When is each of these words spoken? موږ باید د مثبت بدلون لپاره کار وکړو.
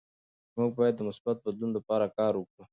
موږ 0.57 0.71
باید 0.79 0.95
د 0.97 1.01
مثبت 1.09 1.37
بدلون 1.45 1.71
لپاره 1.77 2.07
کار 2.17 2.33
وکړو. 2.37 2.63